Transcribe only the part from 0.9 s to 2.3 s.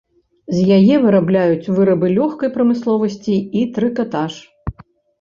вырабляюць вырабы